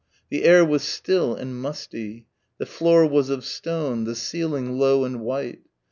[0.31, 2.25] The air was still and musty
[2.57, 5.61] the floor was of stone, the ceiling low and white.